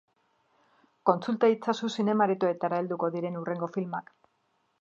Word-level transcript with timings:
Kontsulta 1.09 1.51
itzazu 1.55 1.89
zinema-aretoetara 1.97 2.83
helduko 2.85 3.11
diren 3.19 3.41
hurrengo 3.43 3.71
filmak. 3.77 4.15